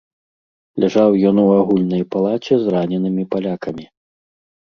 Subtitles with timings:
[0.83, 3.85] Ляжаў ён у агульнай палаце з раненымі палякамі.